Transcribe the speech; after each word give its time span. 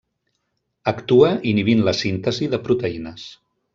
Actua 0.91 1.29
inhibint 1.51 1.83
la 1.89 1.93
síntesi 1.99 2.49
de 2.55 2.61
proteïnes. 2.69 3.29